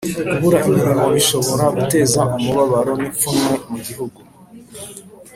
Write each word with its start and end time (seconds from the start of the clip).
kubura 0.27 0.57
imirimo 0.69 1.05
bishobora 1.15 1.65
guteza 1.75 2.21
umubabaro 2.37 2.93
n'ipfunwe 3.01 3.53
mu 3.69 3.77
gihugu 3.85 4.19